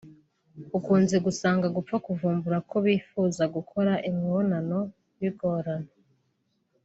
ukunze 0.77 1.15
gusanga 1.25 1.67
gupfa 1.75 1.95
kuvumbura 2.05 2.57
ko 2.69 2.75
bifuza 2.85 3.43
gukora 3.55 3.93
imibonano 4.09 4.79
bigorana 5.19 5.89